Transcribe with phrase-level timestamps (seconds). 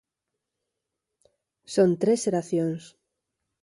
[1.73, 2.83] Son tres xeracións.